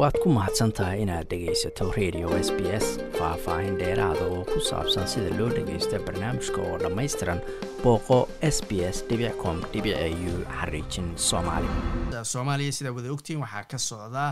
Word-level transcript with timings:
waad 0.00 0.16
ku 0.22 0.28
mahadsan 0.36 0.70
tahay 0.76 1.02
inaad 1.04 1.26
dhegaysato 1.30 1.84
radio 1.98 2.28
s 2.46 2.48
b 2.56 2.60
s 2.84 2.86
faah-faahin 3.18 3.74
dheeraada 3.80 4.24
oo 4.34 4.42
ku 4.52 4.58
saabsan 4.70 5.04
sida 5.12 5.30
loo 5.38 5.48
dhagaysto 5.56 5.96
barnaamijka 6.06 6.60
oo 6.68 6.76
dhammaystiran 6.82 7.40
booqo 7.84 8.18
s 8.54 8.58
b 8.68 8.80
s 8.94 8.98
com 9.42 9.56
u 9.60 10.34
xariijin 10.58 11.08
soomaali. 11.28 11.68
Soomaaliya 12.32 12.72
sidaa 12.78 12.94
wada 12.98 13.12
ogtihiin 13.16 13.42
waxaa 13.44 13.64
ka 13.72 13.78
socdaa 13.88 14.30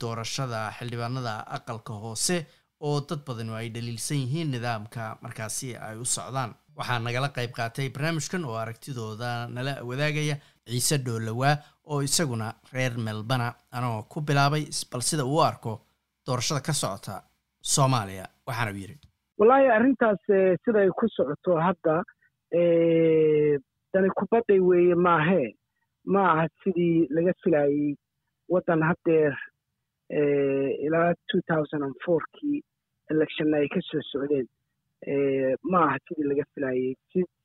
doorashada 0.00 0.60
xildhibaanada 0.78 1.34
aqalka 1.56 1.94
hoose 2.04 2.36
oo 2.80 3.00
dad 3.08 3.20
badan 3.26 3.50
ay 3.58 3.68
dhaliilsan 3.74 4.18
yihiin 4.24 4.50
nidaamka 4.54 5.18
markaasi 5.22 5.74
ay 5.76 5.96
u 5.98 6.04
socdaan. 6.04 6.54
Waxaa 6.78 6.98
nagala 7.06 7.28
qayb 7.36 7.50
qaatay 7.58 7.88
barnaamijkan 7.94 8.44
oo 8.44 8.54
aragtidooda 8.62 9.48
nala 9.48 9.72
wadaagaya 9.88 10.36
ciise 10.68 10.96
dhoolowaa 11.06 11.56
oo 11.86 12.00
isaguna 12.02 12.48
reer 12.72 12.92
melbana 13.06 13.48
anoo 13.76 14.02
ku 14.12 14.20
bilaabay 14.20 14.64
bal 14.92 15.02
sida 15.08 15.24
uu 15.24 15.40
arko 15.50 15.72
doorashada 16.26 16.60
ka 16.66 16.72
socota 16.72 17.22
soomaaliya 17.74 18.24
waxaana 18.46 18.72
u 18.72 18.78
yidhi. 18.82 18.96
Wallaahi 19.38 19.68
arrintaas 19.76 20.22
siday 20.64 20.88
ku 20.98 21.06
socoto 21.16 21.56
hadda 21.66 21.94
dani 23.92 24.08
kubadday 24.18 24.60
weeye 24.70 24.94
maahee 24.94 25.54
ma 26.04 26.22
aha 26.32 26.48
sidii 26.62 27.08
laga 27.16 27.32
filayey 27.42 27.96
waddan 28.48 28.82
haddeer 28.88 29.34
ilaa 30.86 31.14
two 31.30 31.40
thousand 31.50 31.82
and 31.86 31.94
fourkii 32.04 32.62
electionna 33.10 33.56
ay 33.62 33.68
ka 33.74 33.80
soo 33.90 34.02
socdeen. 34.12 34.46
Ma 35.70 35.78
aha 35.86 35.98
sidii 36.08 36.28
laga 36.30 36.44
filayey 36.54 36.94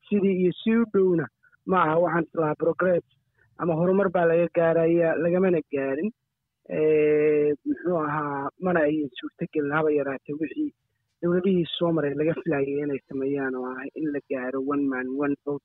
sidii 0.10 0.36
iyo 0.42 0.52
si 0.64 0.72
u 0.82 0.86
dhowna 0.94 1.26
ma 1.66 1.84
aha 1.84 1.96
waxaan 2.04 2.26
islahaa 2.28 2.56
progress 2.64 3.04
ama 3.62 3.74
horumar 3.80 4.10
baa 4.16 4.26
laga 4.32 4.48
gaaraya 4.58 5.10
lagamana 5.24 5.60
gaarin 5.74 6.10
muxuu 7.68 7.98
ahaa 8.08 8.50
mana 8.66 8.80
ayan 8.90 9.10
suurtagelin 9.20 9.74
haba 9.78 9.90
yaraatee 10.00 10.36
wixii 10.42 10.70
dowladihii 11.22 11.66
soo 11.78 11.92
maray 11.98 12.14
laga 12.20 12.34
filayay 12.44 12.78
inay 12.84 13.00
sameeyaan 13.10 13.56
oo 13.60 13.66
ah 13.74 13.84
in 14.02 14.08
la 14.16 14.20
gaaro 14.32 14.60
one 14.74 14.84
man 14.94 15.08
one 15.26 15.36
vote. 15.46 15.64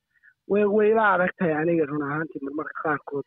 Way 0.52 0.91
ila 0.92 1.05
adag 1.14 1.33
tahay 1.39 1.55
aniga 1.61 1.84
run 1.91 2.02
ahaantii 2.08 2.42
marmarka 2.47 2.80
qaarkood 2.84 3.27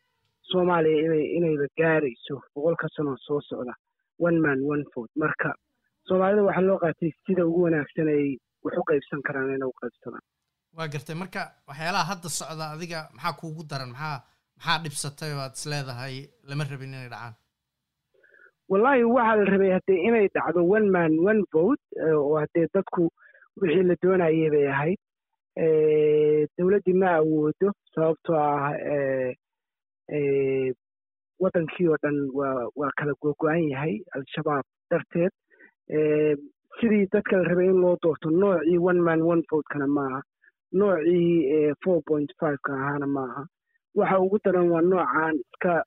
soomaaliya 0.50 0.98
inay 1.06 1.24
inayba 1.38 1.66
gaarayso 1.80 2.34
boqolka 2.54 2.86
sanoo 2.96 3.16
soo 3.26 3.40
socda 3.48 3.74
one 4.28 4.38
man 4.44 4.58
one 4.74 4.84
vote. 4.94 5.12
Marka 5.24 5.50
soomaalida 6.08 6.42
waxaa 6.48 6.66
loo 6.68 6.78
qaatay 6.84 7.10
sida 7.26 7.42
ugu 7.50 7.60
wanaagsan 7.66 8.08
ay 8.14 8.24
wax 8.64 8.74
u 8.80 8.84
qaybsan 8.90 9.20
karaan 9.26 9.50
inay 9.56 9.68
u 9.72 9.74
qaybsadaan. 9.82 10.24
Waa 10.76 10.88
gartay. 10.94 11.16
Marka 11.22 11.42
waxyaalaha 11.70 12.08
hadda 12.12 12.28
socda 12.38 12.64
adiga 12.74 12.98
maxaa 13.16 13.38
kuugu 13.40 13.62
daran? 13.70 13.90
Maxaa 13.94 14.18
maxaa 14.60 14.82
dhibsatay 14.84 15.32
oo 15.34 15.40
aad 15.44 15.54
is 15.56 15.66
lama 16.48 16.64
rabin 16.70 16.92
inay 16.94 17.08
dhacaan. 17.08 17.34
Wallaahi 18.70 19.04
waxaa 19.16 19.36
la 19.40 19.44
rabay 19.52 19.70
haddee 19.76 20.00
inay 20.08 20.26
dhacdo 20.34 20.60
one 20.76 20.88
man 20.96 21.12
one 21.30 21.42
vote 21.52 21.82
oo 22.14 22.36
haddee 22.42 22.66
dadku 22.74 23.08
wixii 23.60 23.86
la 23.88 23.94
doonayay 24.02 24.50
bay 24.54 24.66
ahayd 24.74 24.98
dowladdii 26.58 26.96
ma 27.02 27.08
awoodo 27.20 27.68
sababtoo 27.94 28.36
ah 28.36 28.72
waddankii 31.42 31.88
oo 31.88 31.96
dhan 32.02 32.18
waa 32.80 32.90
kala 32.98 33.12
googo-an 33.22 33.62
yahay 33.72 33.94
al-shabaab 34.16 34.64
darteed. 34.90 35.32
Sidii 36.80 37.06
dadka 37.12 37.36
la 37.36 37.48
rabay 37.50 37.68
in 37.72 37.80
loo 37.82 37.96
doorto 38.02 38.30
noocii 38.30 38.78
one 38.90 39.00
man 39.06 39.22
one 39.22 39.42
votekana 39.50 39.86
maaha 39.96 40.20
noocii 40.72 41.72
four 41.84 41.98
point 42.08 42.30
fiveka 42.40 42.72
ahaana 42.80 43.06
maaha 43.16 43.42
waxa 43.94 44.18
ugu 44.24 44.38
daran 44.44 44.68
waa 44.72 44.82
noocaan 44.82 45.36
iska 45.44 45.82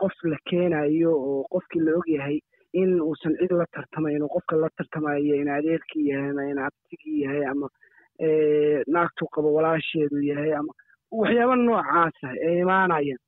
qof 0.00 0.14
la 0.30 0.36
keenayo 0.50 1.12
oo 1.28 1.44
qofkii 1.52 1.80
la 1.86 1.92
og 1.98 2.08
yahay 2.08 2.38
in 2.72 3.00
uusan 3.00 3.34
cid 3.40 3.52
la 3.52 3.66
tartamayn 3.74 4.22
oo 4.22 4.28
qofka 4.28 4.56
la 4.56 4.68
tartamayo 4.76 5.34
in 5.34 5.48
adeerkii 5.48 6.08
yahay 6.10 6.30
ama 6.30 6.44
in 6.50 6.58
abtigii 6.58 7.20
yahay 7.24 7.44
ama 7.52 7.68
naagtuu 8.94 9.28
qabo 9.34 9.52
walaasheedu 9.56 10.20
yahay 10.30 10.52
ama 10.54 10.72
waxyaaba 11.20 11.56
noocaasa 11.56 12.28
ee 12.46 12.58
imaanayaan 12.60 13.22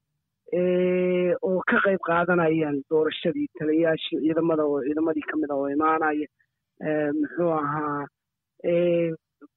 oo 1.49 1.61
ka 1.71 1.77
qayb 1.85 2.01
qaadanayaan 2.09 2.77
doorashadii 2.91 3.49
taliyayaashii 3.59 4.21
ciidamada 4.25 4.65
oo 4.65 4.83
ciidamadii 4.87 5.27
ka 5.31 5.37
mid 5.41 5.51
a 5.51 5.55
oo 5.57 5.69
imaanaya 5.77 6.29
muxuu 7.21 7.51
ahaa 7.61 8.07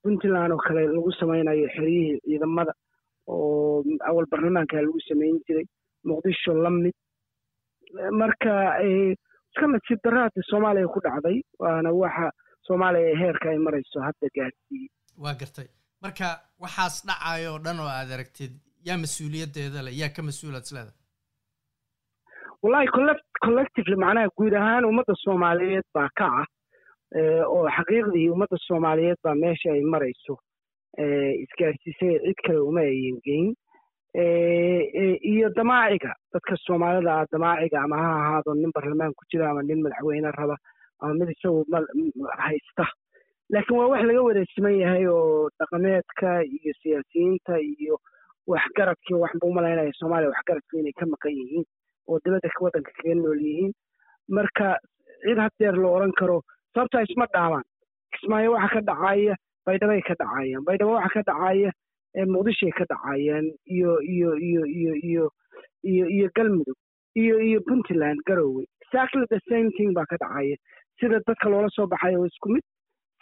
puntland 0.04 0.52
oo 0.54 0.58
kale 0.68 0.88
lagu 0.88 1.12
samaynayo 1.20 1.68
xeryihii 1.76 2.20
ciidamada 2.26 2.74
oo 3.36 3.84
awal 4.09 4.25
barlamaanka 4.34 4.81
lagu 4.86 5.00
samayn 5.09 5.38
jiray 5.47 5.66
muqdisho 6.09 6.53
la 6.64 6.69
mid 6.84 6.96
marka 8.22 8.52
iska 8.86 9.66
nasiib 9.74 10.00
darraada 10.06 10.42
soomaaliya 10.52 10.88
ku 10.96 11.00
dhacday 11.08 11.38
waana 11.64 11.91
waxa 12.02 12.28
soomaaliya 12.68 13.18
heerka 13.24 13.47
ay 13.53 13.59
marayso 13.68 13.97
hadda 14.08 14.28
gaarsiiyey 14.38 14.90
waa 15.24 15.36
gartay. 15.41 15.68
Marka 16.03 16.28
waxaas 16.66 16.96
dhacayo 17.09 17.50
oo 17.53 17.59
dhan 17.66 17.80
oo 17.84 17.90
aad 17.97 18.12
aragtid 18.18 18.53
yaa 18.88 18.97
mas'uuliyaddeeda 19.03 19.84
leh 19.88 19.94
yaa 20.02 20.14
ka 20.16 20.22
mas'uulaad 20.30 20.66
isleeda 20.68 20.94
wallahi 22.64 22.88
collectively 23.46 23.96
macnaha 24.03 24.30
guud 24.40 24.53
ahaan 24.62 24.86
ummadda 24.91 25.14
soomaaliyeed 25.25 25.88
baa 25.97 26.09
ka 26.20 26.28
ah 26.41 26.47
oo 27.53 27.62
xaqiiqdii 27.78 28.28
ummadda 28.36 28.58
soomaaliyeed 28.68 29.20
baa 29.28 29.36
meesha 29.44 29.70
ay 29.75 29.84
marayso 29.94 30.36
isgaarsiisay 30.97 32.19
cid 32.25 32.40
kale 32.46 32.59
uma 32.59 32.81
ayan 32.81 33.18
geyn 33.25 33.53
iyo 35.31 35.50
damaaciga. 35.56 36.13
Dadka 36.34 36.56
soomaalida 36.66 37.12
ah 37.22 37.25
damaaciga 37.31 37.81
ama 37.84 37.97
ha 37.97 38.09
ahaado 38.19 38.53
nin 38.56 38.72
barlamaan 38.75 39.13
ku 39.16 39.24
jira 39.31 39.50
ama 39.52 39.62
nin 39.63 39.81
madaxweyne 39.84 40.31
raba 40.38 40.56
ama 41.02 41.13
mid 41.13 41.29
isagu 41.29 41.66
haysta. 42.38 42.85
Laakiin 43.52 43.78
waa 43.78 43.88
wax 43.91 44.03
laga 44.07 44.22
wareegsiman 44.24 44.75
yahay 44.79 45.06
oo 45.07 45.50
dhaqameedka 45.59 46.44
iyo 46.44 46.74
siyaasiyiinta 46.81 47.59
iyo 47.59 47.97
waxgaradkii 48.47 49.16
waxba 49.23 49.47
u 49.47 49.53
malaynaya 49.53 49.91
soomaaliya 50.00 50.31
waxgaradku 50.34 50.78
inay 50.79 50.94
ka 51.00 51.06
maqan 51.06 51.31
yihiin 51.31 51.66
oo 52.08 52.19
dibadda 52.25 52.50
waddanka 52.62 52.91
kaga 52.97 53.16
nool 53.16 53.40
yihiin. 53.41 53.72
Marka 54.29 54.78
cid 55.23 55.38
haddeer 55.40 55.75
la 55.75 55.88
odhan 55.88 56.12
karo 56.19 56.41
sababtaa 56.73 57.03
isma 57.08 57.25
dhaamaan. 57.34 57.63
Kismaayo 58.13 58.52
waxa 58.56 58.69
ka 58.73 58.81
dhacaya 58.88 59.35
baydhabay 59.66 60.02
ka 60.08 60.14
dhacayaan 60.22 60.64
baydhabo 60.70 60.92
waxa 60.98 61.14
ka 61.18 61.22
dhacaya 61.32 61.72
muqdishoay 62.34 62.74
ka 62.80 62.86
dhacayaan 62.92 63.46
iyo 63.76 63.92
iyo 64.16 64.32
iyo 64.50 64.64
iyo 64.80 64.94
iyo 65.10 65.26
iyo 65.92 66.06
iyo 66.16 66.28
galmudug 66.38 66.78
iyo 67.22 67.36
iyo 67.48 67.60
puntland 67.70 68.20
garowe. 68.28 68.64
Exactly 68.86 69.26
the 69.34 69.40
same 69.52 69.70
thing 69.78 69.90
baa 69.98 70.06
ka 70.12 70.18
dhacaya 70.24 70.56
sida 71.00 71.18
dadka 71.28 71.50
loola 71.54 71.70
soo 71.76 71.88
baxayo 71.94 72.20
waa 72.24 72.32
isku 72.34 72.50
mid 72.56 72.64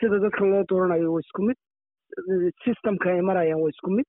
sida 0.01 0.17
dadka 0.25 0.41
loo 0.51 0.63
dooranayo 0.69 1.13
waa 1.13 1.23
isku 1.25 1.41
mid 1.47 1.57
systemka 2.65 3.09
ay 3.13 3.21
marayaan 3.29 3.61
waa 3.63 3.71
isku 3.75 3.89
mid. 3.97 4.07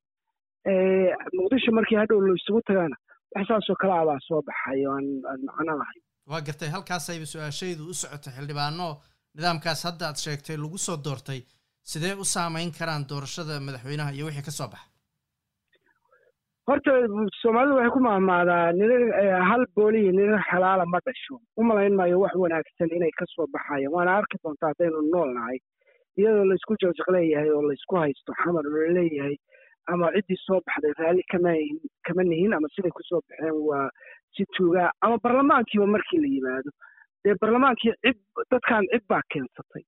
Muqdisho 1.39 1.73
markii 1.79 1.99
hadhow 2.01 2.21
la 2.27 2.35
isugu 2.41 2.61
tagaana 2.69 2.97
wax 3.35 3.47
saasoo 3.49 3.77
kale 3.83 3.93
ah 4.01 4.05
baa 4.11 4.19
soo 4.29 4.41
baxay 4.49 4.81
aan 4.93 5.07
aan 5.31 5.41
macno 5.49 5.73
lahayn. 5.81 6.03
Waa 6.31 6.41
gartay 6.49 6.69
halkaasayba 6.75 7.27
su'aashaydu 7.33 7.83
u 7.93 7.95
socotay 8.03 8.33
xildhibaano. 8.37 8.89
Nidaamkaas 9.37 9.83
hadda 9.89 10.05
aad 10.11 10.19
sheegtay 10.25 10.57
lagu 10.65 10.79
soo 10.87 10.97
doortay 11.07 11.41
sidee 11.83 12.15
u 12.23 12.25
saamayn 12.25 12.71
karaan 12.79 13.05
doorashada 13.11 13.61
madaxweynaha 13.67 14.13
iyo 14.17 14.27
wixii 14.27 14.47
ka 14.49 14.51
soo 14.59 14.69
baxa? 14.73 14.87
Horta 16.69 16.93
soomaalidu 17.43 17.75
waxay 17.77 17.93
ku 17.95 18.01
mahmaadaa 18.07 18.73
ninan 18.79 19.03
hal 19.51 19.63
booliyo 19.77 20.13
ninan 20.13 20.43
xalaala 20.51 20.85
ma 20.87 20.99
dhasho. 21.07 21.37
U 21.59 21.63
malayn 21.65 21.95
maayo 21.99 22.21
wax 22.21 22.35
wanaagsan 22.43 22.91
inay 22.97 23.11
ka 23.19 23.25
soo 23.35 23.47
baxayaan 23.55 23.93
waana 23.95 24.17
arki 24.21 24.37
doontaa 24.45 24.71
haddaynu 24.73 25.01
nool 25.13 25.31
nahay. 25.39 25.59
Iyadoo 26.19 26.45
laysku 26.51 26.77
jaqjaq 26.83 27.09
leeyahay 27.15 27.51
oo 27.51 27.63
laysku 27.71 27.95
haysto 28.03 28.33
xamar 28.43 28.65
oo 28.67 28.77
la 28.87 28.93
leeyahay 28.99 29.37
ama 29.93 30.13
ciddii 30.15 30.39
soo 30.47 30.61
baxday 30.67 30.93
raalli 31.01 31.23
kama 31.33 31.53
kama 32.07 32.22
nihin 32.31 32.53
ama 32.54 32.69
siday 32.75 32.93
ku 32.97 33.03
soo 33.09 33.21
baxeen 33.28 33.57
waa 33.71 33.89
si 34.37 34.45
tuugaa 34.57 34.91
ama 35.04 35.16
barlamaankiiba 35.25 35.87
markii 35.95 36.21
la 36.22 36.28
yimaado. 36.34 36.71
Dee 37.25 37.34
barlamaankii 37.41 37.95
cid 38.04 38.19
dadkan 38.51 38.84
cid 38.93 39.04
baa 39.10 39.22
keensatay 39.33 39.83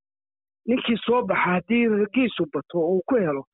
ninkii 0.67 0.97
soo 1.06 1.23
baxa 1.23 1.43
haddii 1.55 1.87
ragiisu 1.88 2.47
bato 2.55 2.79
oo 2.81 2.93
uu 2.97 3.03
ku 3.09 3.14
helo 3.17 3.44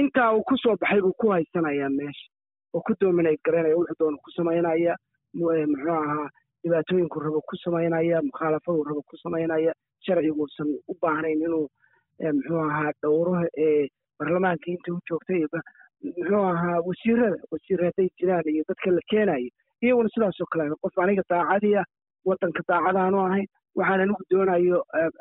intaa 0.00 0.32
uu 0.36 0.42
ku 0.48 0.56
soo 0.62 0.76
baxay 0.80 1.00
buu 1.00 1.12
ku 1.20 1.30
haysanayaa 1.34 1.90
meesha 1.98 2.26
oo 2.74 2.80
ku 2.86 2.92
doominate 3.00 3.40
garanaya 3.44 3.76
wuxuu 3.76 3.98
doona 4.00 4.18
ku 4.24 4.30
samaynaya 4.36 4.96
muxuu 5.34 5.92
ahaa 6.02 6.28
dhibaatooyinku 6.62 7.20
rabo 7.20 7.40
ku 7.48 7.56
samaynaya 7.64 8.22
mukhaalafadu 8.28 8.84
rabo 8.88 9.02
ku 9.10 9.16
samaynaya 9.22 9.72
sharciguusan 10.06 10.68
u 10.90 10.94
baahnayn 11.02 11.42
inuu 11.46 11.66
muxuu 12.36 12.60
ahaa 12.68 12.92
dhowro 13.02 13.34
barlamaanka 14.18 14.66
inta 14.74 14.92
u 14.92 14.98
joogtay 15.08 15.42
muxuu 16.04 16.42
ahaa 16.52 16.80
wasiirada 16.88 17.36
wasiir 17.52 17.80
hadday 17.84 18.08
jiraan 18.18 18.48
iyo 18.54 18.64
dadka 18.68 18.90
la 18.96 19.02
keenayo 19.10 19.50
iyaguna 19.82 20.08
sidaasoo 20.14 20.46
kale 20.52 20.70
qof 20.82 20.98
aniga 20.98 21.22
daacadiia 21.30 21.84
waddanka 22.28 22.62
daacadaanu 22.68 23.18
ahayn 23.26 23.46
waxaan 23.78 24.00
anigu 24.04 24.22
doonayo 24.30 24.78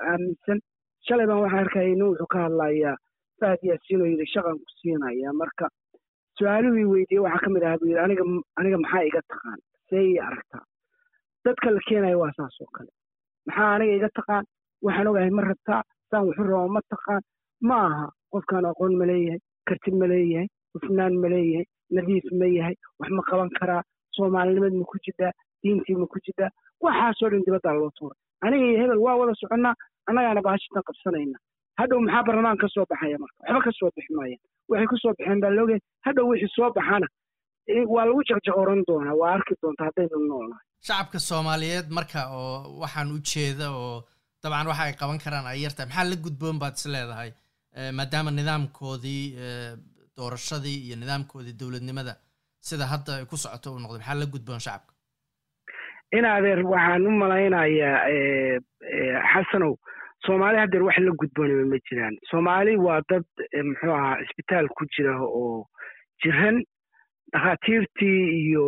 aaminsan 0.09 0.59
shalay 1.07 1.27
baan 1.29 1.41
waxaan 1.43 1.63
arkaya 1.65 1.87
nin 1.95 2.03
wuxuu 2.09 2.27
ka 2.33 2.39
hadlayaa 2.45 2.95
fahad 3.39 3.59
yaasiin 3.69 4.01
oo 4.01 4.07
yidhi 4.11 4.25
shaqan 4.33 4.57
ku 4.61 4.65
siinaya 4.81 5.33
marka 5.41 5.65
su'aaluhii 6.39 6.87
weydiiyey 6.93 7.23
waxaa 7.25 7.43
ka 7.45 7.49
mid 7.55 7.63
ahaa 7.63 7.79
buu 7.81 7.89
yidhi 7.91 8.01
aniga 8.05 8.23
aniga 8.59 8.77
maxaa 8.83 9.03
iga 9.09 9.21
taqaan? 9.31 9.59
See 9.89 10.19
aragtaa. 10.27 10.63
Dadka 11.45 11.67
la 11.75 11.79
keenaya 11.87 12.17
waa 12.21 12.31
saas 12.37 12.55
oo 12.61 12.69
kale. 12.75 12.91
Maxaa 13.47 13.69
aniga 13.75 13.93
iga 13.99 14.09
taqaan? 14.19 14.45
Waxaan 14.85 15.07
ogahay 15.11 15.31
ma 15.37 15.41
rabtaa. 15.49 15.81
Saan 16.11 16.23
wuxu 16.27 16.43
raba 16.49 16.67
ma 16.75 16.81
taqaan. 16.93 17.21
Ma 17.69 17.77
aha. 17.89 18.05
Qofkaan 18.33 18.65
aqoon 18.69 18.93
ma 18.99 19.05
leeyahay 19.09 19.39
karti 19.67 19.91
ma 20.01 20.05
leeyahay 20.11 20.47
hufnaan 20.73 21.13
ma 21.21 21.27
leeyahay 21.33 21.65
nadiif 21.95 22.25
ma 22.39 22.45
yahay 22.57 22.75
wax 22.99 23.09
ma 23.17 23.23
qaban 23.29 23.49
karaa 23.59 23.81
soomaalinimad 24.15 24.73
ma 24.79 24.85
ku 24.91 24.97
jidhaa 25.05 25.31
diintii 25.63 25.95
ma 26.01 26.05
ku 26.11 26.19
jidhaa. 26.25 26.49
Waxaasoo 26.83 27.29
dhan 27.31 27.43
dibaddaa 27.47 27.73
loo 27.79 27.89
tuuray 27.97 28.19
aniga 28.45 28.65
iyo 28.69 28.77
hebel 28.81 28.99
waa 29.05 29.15
wada 29.21 29.33
soconnaa 29.41 29.73
annagaana 30.09 30.41
baashitan 30.47 30.83
qabsanayna 30.89 31.37
hadhow 31.79 31.99
maxaa 32.05 32.23
barlamaan 32.27 32.57
ka 32.63 32.67
soo 32.75 32.85
baxaya 32.91 33.17
marka? 33.23 33.37
Waxba 33.43 33.61
ka 33.65 33.71
soo 33.79 33.89
bixi 33.95 34.13
maayaan 34.17 34.41
waxay 34.71 34.87
ku 34.91 34.97
soo 35.03 35.13
baxeen 35.17 35.39
baa 35.43 35.51
loogahay 35.57 35.81
hadhow 36.07 36.25
wixii 36.31 36.53
soo 36.57 36.69
baxana 36.77 37.07
waa 37.93 38.05
lagu 38.09 38.21
jaqjaqoran 38.29 38.81
doonaa. 38.87 39.15
Waa 39.21 39.31
arki 39.37 39.53
doontaa 39.61 39.85
haddaynu 39.89 40.17
noolnahay. 40.31 40.63
Shacabka 40.87 41.19
soomaaliyeed 41.29 41.87
marka 41.97 42.19
oo 42.39 42.55
waxaan 42.81 43.09
u 43.15 43.19
jeeda 43.31 43.67
oo 43.81 43.95
dabcan 44.43 44.67
waxa 44.71 44.83
ay 44.87 44.93
qaban 45.01 45.19
karaan 45.23 45.45
ay 45.51 45.59
yartahay 45.65 45.87
maxaa 45.89 46.09
la 46.11 46.15
gudboon 46.25 46.57
baad 46.61 46.75
is 46.79 46.85
leedahay? 46.93 47.29
Maadaama 47.97 48.31
nidaamkoodii 48.39 49.23
doorashadii 50.17 50.77
iyo 50.87 50.95
nidaamkoodii 51.01 51.53
dowladnimada 51.61 52.13
sida 52.67 52.85
hadda 52.93 53.11
ay 53.19 53.25
ku 53.31 53.35
socoto 53.43 53.67
uu 53.73 53.79
noqday 53.83 53.99
maxaa 53.99 54.19
la 54.21 54.25
gudboon 54.33 54.59
shacabka 54.65 54.93
in 56.11 56.25
adeer 56.25 56.61
waxaan 56.65 57.07
u 57.07 57.11
malaynayaa 57.11 57.99
xasanow 59.33 59.73
soomaali 60.25 60.57
haddeer 60.57 60.83
wax 60.83 60.97
la 60.99 61.11
gudboonaba 61.19 61.65
ma 61.71 61.77
jiraan. 61.89 62.15
Soomaali 62.29 62.77
waa 62.77 63.01
dad 63.09 63.25
muxuu 63.63 63.91
ahaa 63.93 64.17
cisbitaal 64.27 64.67
ku 64.77 64.85
jira 64.95 65.13
oo 65.21 65.65
jiran 66.23 66.63
dhakhaatiirtii 67.33 68.21
iyo 68.45 68.65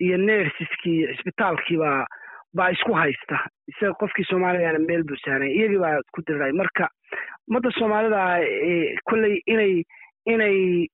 iyo 0.00 0.16
nersiskii 0.16 0.96
iyo 0.98 1.14
cisbitaalkii 1.14 1.78
baa 2.56 2.70
isku 2.74 2.92
haysta. 2.92 3.38
Isaga 3.68 3.94
qofkii 4.00 4.24
soomaaligana 4.30 4.78
meel 4.78 5.02
buu 5.04 5.16
saaray 5.24 5.52
iyagii 5.56 5.78
baa 5.84 6.00
ku 6.12 6.22
diriray 6.26 6.52
marka 6.52 6.88
ummadda 7.48 7.70
soomaalida 7.78 8.22
kolley 9.08 9.40
inay 9.46 9.82
inay 10.26 10.86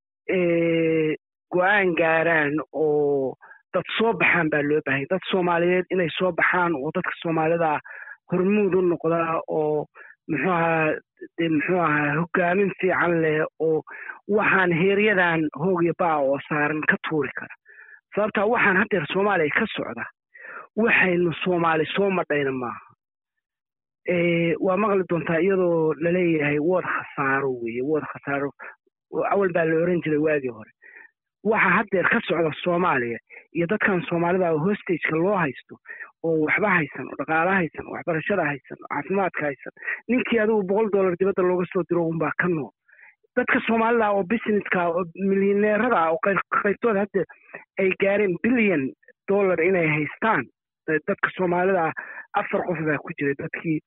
go'aan 1.55 1.95
gaaraan 1.99 2.55
oo 2.73 3.35
dad 3.75 3.87
soo 3.99 4.13
baxaan 4.21 4.51
baa 4.53 4.63
loo 4.69 4.81
baahanya 4.87 5.07
dad 5.11 5.25
soomaaliyeed 5.31 5.87
inay 5.95 6.11
soo 6.19 6.33
baxaan 6.41 6.73
oo 6.81 6.91
dadka 6.95 7.13
soomaalida 7.23 7.71
hormuud 8.33 8.75
u 8.75 8.81
noqdaa 8.83 9.41
oo 9.59 9.87
muxuu 10.31 10.53
ahaa 10.53 10.93
de 11.39 11.49
muxuu 11.55 11.81
ahaa 11.87 12.15
hogaamin 12.21 12.71
fiican 12.81 13.15
leh 13.23 13.41
oo 13.67 13.83
waxaan 14.37 14.73
heeryadan 14.81 15.41
hoogya 15.63 15.93
baa 15.99 16.17
oo 16.27 16.39
saaran 16.49 16.81
ka 16.91 16.97
tuuri 17.09 17.31
kara. 17.39 17.55
Sababtaa 18.15 18.47
waxaan 18.55 18.77
haddeer 18.81 19.07
soomaaliya 19.13 19.55
ka 19.59 19.67
socda 19.77 20.05
waxaynu 20.83 21.33
soomaali 21.45 21.85
soo 21.97 22.11
madhayna 22.11 22.53
maaha. 22.63 22.83
Waa 24.65 24.77
maqli 24.77 25.05
doontaa 25.11 25.41
iyadoo 25.45 25.95
la 26.03 26.11
leeyahay 26.17 26.59
wood 26.69 26.85
khasaaro 26.95 27.51
weye 27.63 27.83
wood 27.91 28.05
khasaaro 28.13 28.51
awal 29.33 29.51
baa 29.55 29.65
la 29.65 29.75
oran 29.83 30.01
jiray 30.05 30.19
waagii 30.27 30.53
hore 30.57 30.71
waxa 31.45 31.71
haddeer 31.77 32.07
ka 32.13 32.21
socda 32.29 32.51
soomaaliya 32.65 33.19
iyo 33.57 33.67
dadkan 33.73 34.03
soomaalida 34.09 34.53
oo 34.53 34.59
hostageka 34.67 35.17
loo 35.17 35.37
haysto 35.37 35.75
oo 36.25 36.37
waxba 36.47 36.69
haysan 36.77 37.07
oo 37.11 37.17
dhaqaala 37.21 37.53
haysan 37.61 37.87
oo 37.87 37.93
waxbarashada 37.97 38.45
haysan 38.51 38.79
oo 38.83 38.89
caafimaadka 38.95 39.43
haysan 39.49 39.73
ninkii 40.09 40.39
adigu 40.45 40.63
boqol 40.71 40.89
dollar 40.95 41.15
dibadda 41.21 41.43
looga 41.43 41.67
soo 41.73 41.85
diro 41.91 42.07
unbaa 42.09 42.33
ka 42.43 42.49
nool. 42.49 42.71
Dadka 43.37 43.61
soomaalida 43.67 44.11
oo 44.17 44.23
businesska 44.33 44.89
oo 44.89 45.05
milyaneerada 45.31 46.01
oo 46.11 46.19
qaybtooda 46.63 47.01
hadda 47.05 47.23
ay 47.79 47.91
gaareen 48.03 48.37
billion 48.43 48.83
dollar 49.29 49.61
inay 49.61 49.87
haystaan. 49.97 50.45
Dadka 51.09 51.29
soomaalida 51.37 51.93
afar 52.41 52.63
qof 52.69 52.79
baa 52.89 52.99
ku 53.05 53.11
jiray 53.19 53.35
dadkii 53.43 53.79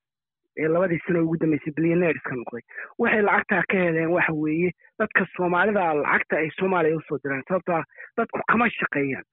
labadii 0.74 1.00
sano 1.07 1.24
ugu 1.24 1.38
dambeysay 1.38 1.74
billionairska 1.77 2.36
noqday. 2.36 2.63
Waxay 3.00 3.21
lacagtaa 3.21 3.63
ka 3.71 3.77
heleen 3.77 4.09
waxa 4.15 4.33
weeye 4.33 4.71
dadka 5.00 5.25
soomaalida 5.38 5.94
lacagta 5.94 6.38
ay 6.42 6.50
soomaaliya 6.59 6.98
u 6.98 7.01
soo 7.07 7.19
diraan 7.24 7.44
sababtaa 7.50 7.83
dadku 8.18 8.39
kama 8.51 8.69
shaqeeyaan. 8.69 9.24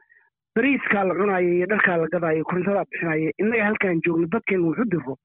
Bariiskaa 0.55 1.05
la 1.09 1.15
cunaayo 1.15 1.49
iyo 1.55 1.67
dharkaa 1.67 1.97
la 1.97 2.07
gadaayo 2.13 2.45
korintadaa 2.45 2.85
bixinaya 2.91 3.31
innaga 3.39 3.65
halkaan 3.65 4.01
joogno 4.07 4.27
dadkeenu 4.35 4.69
wuxu 4.69 4.85
diro 4.91 5.17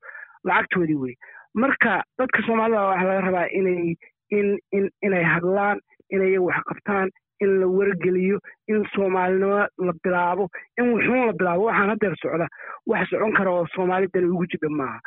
lacagtoodii 0.44 0.96
wey 1.04 1.16
marka 1.54 2.04
dadka 2.20 2.42
soomaalida 2.48 2.82
waxaa 2.82 3.08
laga 3.10 3.22
rabaa 3.28 3.48
inay 3.60 3.96
in 4.38 4.58
in 4.72 4.90
inay 5.06 5.24
hadlaan 5.24 5.78
inay 6.10 6.38
wax 6.38 6.64
qabtaan 6.70 7.10
in 7.40 7.60
la 7.60 7.68
wargeliyo 7.68 8.40
in 8.68 8.84
soomaalinimo 8.96 9.68
la 9.78 9.94
bilaabo 10.04 10.48
in 10.78 10.92
wuxuun 10.94 11.26
la 11.28 11.34
bilaabo 11.34 11.64
waxaan 11.70 11.90
haddeer 11.90 12.16
socda. 12.22 12.48
Wax 12.88 13.10
socon 13.10 13.34
kara 13.34 13.52
oo 13.52 13.68
soomaalidani 13.76 14.28
ugu 14.30 14.46
jidha 14.52 14.70
maaha. 14.70 15.00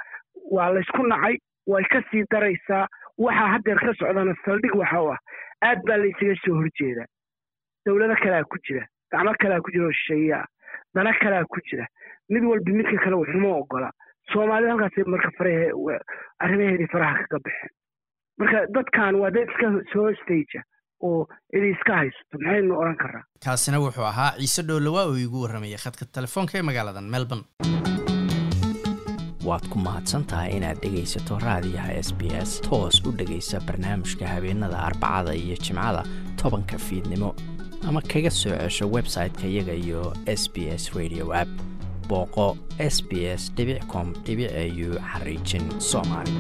Waa 0.51 0.73
laysku 0.75 1.03
nacay 1.07 1.37
way 1.67 1.85
ka 1.85 2.03
sii 2.11 2.25
daraysaa. 2.31 2.87
Waxaa 3.19 3.49
haddeer 3.55 3.79
ka 3.79 3.93
socdana 3.95 4.35
saldhig 4.45 4.75
waxa 4.75 5.03
u 5.03 5.11
ah. 5.13 5.19
Aad 5.63 5.79
baa 5.87 5.97
la 5.97 6.07
isaga 6.07 6.35
soo 6.45 6.55
horjeedaa 6.59 7.07
dowlado 7.87 8.15
kalea 8.23 8.45
ku 8.45 8.57
jira 8.67 8.87
gacmo 9.13 9.35
kalea 9.39 9.61
ku 9.61 9.71
jira 9.71 9.85
oo 9.87 9.93
shisheeye 9.93 10.39
dana 10.95 11.13
kalea 11.21 11.45
ku 11.45 11.61
jira. 11.69 11.87
Mid 12.31 12.45
walba 12.45 12.71
midka 12.73 12.97
kale 13.05 13.17
waxuma 13.17 13.49
ogola. 13.61 13.91
Soomaalida 14.33 14.73
halkaas 14.73 15.07
marka 15.07 15.31
arrimaheedii 16.41 16.87
faraha 16.93 17.15
kaga 17.27 17.39
baxeen. 17.45 17.71
Marka 18.39 18.67
dadkan 18.75 19.15
waa 19.21 19.31
dad 19.31 19.49
iska 19.51 19.67
soo 19.93 20.13
staja 20.23 20.63
oo 21.09 21.27
idi 21.57 21.69
iska 21.77 21.93
haysato 22.01 22.35
maxaynu 22.43 22.79
odhan 22.81 22.97
karaa 23.03 23.23
kaasina 23.45 23.79
wuxuu 23.85 24.05
ahaa 24.13 24.31
ciise 24.39 24.63
dhowlawaa 24.69 25.05
oo 25.11 25.17
iigu 25.23 25.43
warramayay 25.45 25.81
khadka 25.85 26.05
telefoonka 26.17 26.59
ee 26.59 26.63
magaaladan 26.71 27.09
melbourne. 27.15 27.45
Waad 29.49 29.65
ku 29.71 29.79
mahadsan 29.87 30.23
tahay 30.31 30.51
inaad 30.57 30.79
dhegaysato 30.83 31.39
raadiyaha 31.47 31.93
s 32.09 32.11
b 32.19 32.31
s 32.49 32.61
toos 32.67 32.97
u 33.07 33.11
dhegaysa 33.19 33.61
barnaamijka 33.67 34.27
habeenada 34.35 34.79
arbacada 34.89 35.33
iyo 35.35 35.57
jimcada 35.65 36.03
tobanka 36.43 36.79
fiidnimo. 36.79 37.35
Ama 37.89 38.01
kaga 38.13 38.31
soo 38.31 38.55
cesho 38.63 38.87
website-ka 38.97 39.47
iyaga 39.53 39.75
iyo 39.75 40.13
s 40.27 40.43
b 40.55 40.71
s 40.83 40.85
radio 40.99 41.27
app. 41.43 41.51
Booqo 42.09 42.47
s 42.79 43.03
b 43.09 43.27
s 43.41 43.51
com 43.93 44.09
au 44.15 44.89
xariijin 45.11 45.67
soomaali 45.91 46.33